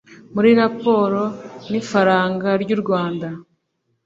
[0.33, 1.21] muri raporo
[1.69, 3.27] n’ ifaranga ry u rwanda.